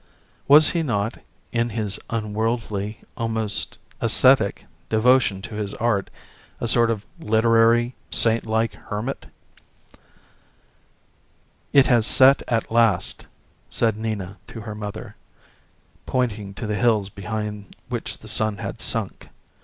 Was 0.47 0.71
he 0.71 0.81
not, 0.81 1.19
in 1.51 1.69
his 1.69 1.99
unworldly, 2.09 3.01
almost 3.15 3.77
ascetic, 3.99 4.65
devotion 4.89 5.43
to 5.43 5.53
his 5.53 5.75
art 5.75 6.09
a 6.59 6.67
sort 6.67 6.89
of 6.89 7.05
literary, 7.19 7.93
saint 8.09 8.47
like 8.47 8.73
hermit? 8.73 9.27
"'It 11.71 11.85
has 11.85 12.07
set 12.07 12.41
at 12.47 12.71
last,' 12.71 13.27
said 13.69 13.95
Nina 13.95 14.37
to 14.47 14.61
her 14.61 14.73
mother, 14.73 15.15
pointing 16.07 16.55
to 16.55 16.65
the 16.65 16.73
hills 16.73 17.09
behind 17.09 17.75
which 17.89 18.17
the 18.17 18.27
sun 18.27 18.57
had 18.57 18.81
sunk...." 18.81 19.27